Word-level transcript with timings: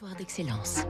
Territoire 0.00 0.18
d'excellence. 0.18 0.86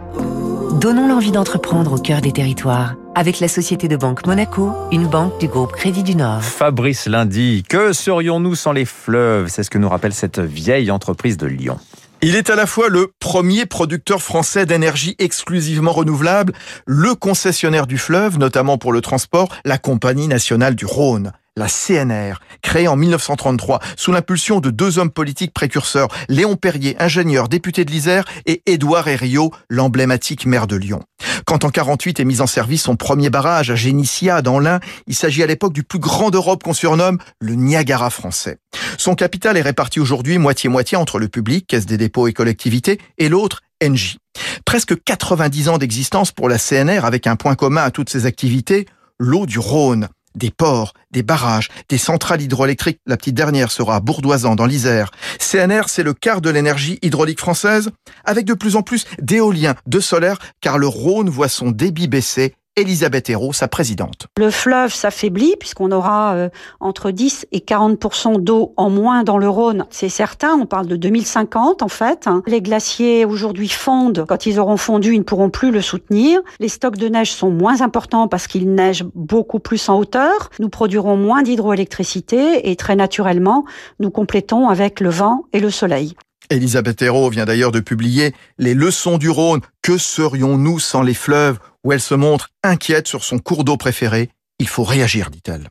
Donnons 0.78 1.08
l'envie 1.08 1.32
d'entreprendre 1.32 1.94
au 1.94 1.98
cœur 1.98 2.20
des 2.20 2.30
territoires 2.30 2.94
avec 3.16 3.40
la 3.40 3.48
Société 3.48 3.88
de 3.88 3.96
Banque 3.96 4.24
Monaco, 4.24 4.72
une 4.92 5.08
banque 5.08 5.40
du 5.40 5.48
groupe 5.48 5.72
Crédit 5.72 6.04
du 6.04 6.14
Nord. 6.14 6.44
Fabrice 6.44 7.06
Lundi, 7.06 7.64
que 7.68 7.92
serions-nous 7.92 8.54
sans 8.54 8.70
les 8.70 8.84
fleuves? 8.84 9.48
C'est 9.48 9.64
ce 9.64 9.70
que 9.70 9.78
nous 9.78 9.88
rappelle 9.88 10.12
cette 10.12 10.38
vieille 10.38 10.92
entreprise 10.92 11.36
de 11.38 11.48
Lyon. 11.48 11.80
Il 12.22 12.36
est 12.36 12.50
à 12.50 12.54
la 12.54 12.66
fois 12.66 12.88
le 12.88 13.12
premier 13.18 13.66
producteur 13.66 14.22
français 14.22 14.64
d'énergie 14.64 15.16
exclusivement 15.18 15.92
renouvelable, 15.92 16.52
le 16.86 17.16
concessionnaire 17.16 17.88
du 17.88 17.98
fleuve, 17.98 18.38
notamment 18.38 18.78
pour 18.78 18.92
le 18.92 19.00
transport, 19.00 19.48
la 19.64 19.78
Compagnie 19.78 20.28
nationale 20.28 20.76
du 20.76 20.86
Rhône 20.86 21.32
la 21.60 21.68
CNR, 21.68 22.40
créée 22.62 22.88
en 22.88 22.96
1933 22.96 23.78
sous 23.96 24.10
l'impulsion 24.10 24.60
de 24.60 24.70
deux 24.70 24.98
hommes 24.98 25.10
politiques 25.10 25.52
précurseurs, 25.52 26.08
Léon 26.28 26.56
Perrier, 26.56 26.96
ingénieur, 27.00 27.48
député 27.48 27.84
de 27.84 27.90
l'Isère, 27.90 28.24
et 28.46 28.62
Édouard 28.66 29.06
Herriot, 29.06 29.52
l'emblématique 29.68 30.46
maire 30.46 30.66
de 30.66 30.76
Lyon. 30.76 31.02
Quand 31.44 31.64
en 31.64 31.70
48 31.70 32.18
est 32.18 32.24
mis 32.24 32.40
en 32.40 32.46
service 32.46 32.82
son 32.82 32.96
premier 32.96 33.30
barrage 33.30 33.70
à 33.70 33.74
Génissia 33.74 34.42
dans 34.42 34.58
l'Ain, 34.58 34.80
il 35.06 35.14
s'agit 35.14 35.42
à 35.42 35.46
l'époque 35.46 35.74
du 35.74 35.82
plus 35.82 35.98
grand 35.98 36.30
d'Europe 36.30 36.62
qu'on 36.62 36.72
surnomme 36.72 37.18
le 37.40 37.54
Niagara 37.54 38.10
français. 38.10 38.58
Son 38.96 39.14
capital 39.14 39.56
est 39.56 39.62
réparti 39.62 40.00
aujourd'hui 40.00 40.38
moitié-moitié 40.38 40.96
entre 40.96 41.18
le 41.18 41.28
public, 41.28 41.66
Caisse 41.66 41.86
des 41.86 41.98
dépôts 41.98 42.26
et 42.26 42.32
collectivités, 42.32 42.98
et 43.18 43.28
l'autre, 43.28 43.60
Engie. 43.84 44.18
Presque 44.64 45.02
90 45.02 45.68
ans 45.68 45.78
d'existence 45.78 46.32
pour 46.32 46.48
la 46.48 46.58
CNR 46.58 47.04
avec 47.04 47.26
un 47.26 47.36
point 47.36 47.54
commun 47.54 47.82
à 47.82 47.90
toutes 47.90 48.10
ses 48.10 48.24
activités, 48.26 48.86
l'eau 49.18 49.46
du 49.46 49.58
Rhône 49.58 50.08
des 50.34 50.50
ports, 50.50 50.94
des 51.10 51.22
barrages, 51.22 51.68
des 51.88 51.98
centrales 51.98 52.42
hydroélectriques. 52.42 53.00
La 53.06 53.16
petite 53.16 53.34
dernière 53.34 53.70
sera 53.70 53.96
à 53.96 54.00
Bourdoisan, 54.00 54.54
dans 54.54 54.66
l'Isère. 54.66 55.10
CNR, 55.38 55.88
c'est 55.88 56.02
le 56.02 56.14
quart 56.14 56.40
de 56.40 56.50
l'énergie 56.50 56.98
hydraulique 57.02 57.40
française, 57.40 57.90
avec 58.24 58.44
de 58.44 58.54
plus 58.54 58.76
en 58.76 58.82
plus 58.82 59.06
d'éoliens, 59.20 59.74
de 59.86 60.00
solaire, 60.00 60.38
car 60.60 60.78
le 60.78 60.86
Rhône 60.86 61.28
voit 61.28 61.48
son 61.48 61.70
débit 61.70 62.08
baisser 62.08 62.54
Elisabeth 62.76 63.28
Hérault, 63.28 63.52
sa 63.52 63.68
présidente. 63.68 64.28
Le 64.38 64.50
fleuve 64.50 64.94
s'affaiblit 64.94 65.54
puisqu'on 65.58 65.90
aura 65.90 66.34
euh, 66.34 66.48
entre 66.78 67.10
10 67.10 67.46
et 67.52 67.58
40% 67.58 68.40
d'eau 68.40 68.72
en 68.76 68.90
moins 68.90 69.24
dans 69.24 69.38
le 69.38 69.48
Rhône. 69.48 69.86
C'est 69.90 70.08
certain, 70.08 70.54
on 70.54 70.66
parle 70.66 70.86
de 70.86 70.96
2050 70.96 71.82
en 71.82 71.88
fait. 71.88 72.28
Les 72.46 72.62
glaciers 72.62 73.24
aujourd'hui 73.24 73.68
fondent. 73.68 74.24
Quand 74.28 74.46
ils 74.46 74.60
auront 74.60 74.76
fondu, 74.76 75.14
ils 75.14 75.18
ne 75.18 75.24
pourront 75.24 75.50
plus 75.50 75.72
le 75.72 75.80
soutenir. 75.82 76.40
Les 76.60 76.68
stocks 76.68 76.96
de 76.96 77.08
neige 77.08 77.32
sont 77.32 77.50
moins 77.50 77.82
importants 77.82 78.28
parce 78.28 78.46
qu'il 78.46 78.72
neige 78.72 79.04
beaucoup 79.14 79.58
plus 79.58 79.88
en 79.88 79.98
hauteur. 79.98 80.50
Nous 80.60 80.68
produirons 80.68 81.16
moins 81.16 81.42
d'hydroélectricité 81.42 82.70
et 82.70 82.76
très 82.76 82.96
naturellement, 82.96 83.64
nous 83.98 84.10
complétons 84.10 84.68
avec 84.68 85.00
le 85.00 85.10
vent 85.10 85.44
et 85.52 85.60
le 85.60 85.70
soleil. 85.70 86.14
Elisabeth 86.50 87.00
Hérault 87.00 87.30
vient 87.30 87.44
d'ailleurs 87.44 87.70
de 87.70 87.78
publier 87.78 88.34
Les 88.58 88.74
leçons 88.74 89.18
du 89.18 89.30
Rhône. 89.30 89.60
Que 89.82 89.96
serions-nous 89.96 90.80
sans 90.80 91.02
les 91.02 91.14
fleuves 91.14 91.58
où 91.84 91.92
elle 91.92 92.00
se 92.00 92.14
montre 92.14 92.48
inquiète 92.64 93.06
sur 93.06 93.24
son 93.24 93.38
cours 93.38 93.62
d'eau 93.62 93.76
préféré? 93.76 94.30
Il 94.58 94.68
faut 94.68 94.82
réagir, 94.82 95.30
dit-elle. 95.30 95.68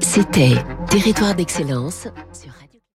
C'était 0.00 0.54
Territoire 0.88 1.34
d'excellence 1.34 2.08
sur 2.32 2.52